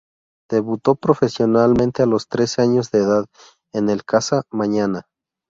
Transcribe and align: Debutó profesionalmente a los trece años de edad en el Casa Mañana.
Debutó 0.49 0.95
profesionalmente 0.95 2.01
a 2.01 2.07
los 2.07 2.27
trece 2.27 2.63
años 2.63 2.89
de 2.89 3.01
edad 3.01 3.27
en 3.71 3.87
el 3.91 4.03
Casa 4.03 4.41
Mañana. 4.51 5.03